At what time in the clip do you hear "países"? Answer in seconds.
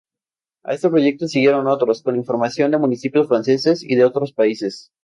4.33-4.89